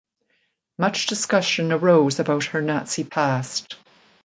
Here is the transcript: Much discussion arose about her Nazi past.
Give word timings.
Much 0.79 1.05
discussion 1.05 1.71
arose 1.71 2.19
about 2.19 2.43
her 2.45 2.61
Nazi 2.63 3.03
past. 3.03 3.75